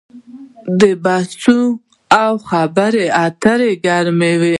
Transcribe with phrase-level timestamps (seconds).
[1.03, 1.79] بحثونه
[2.21, 4.49] او خبرې اترې ګرمې وي.